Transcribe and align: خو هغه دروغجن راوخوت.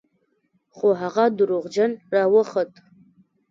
خو 0.75 0.87
هغه 1.01 1.23
دروغجن 1.37 1.91
راوخوت. 2.13 2.71